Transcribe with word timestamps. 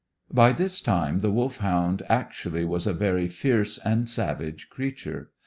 By 0.33 0.51
this 0.51 0.81
time 0.81 1.19
the 1.19 1.29
Wolfhound 1.31 2.01
actually 2.09 2.65
was 2.65 2.87
a 2.87 2.91
very 2.93 3.27
fierce 3.27 3.77
and 3.77 4.09
savage 4.09 4.67
creature. 4.67 5.29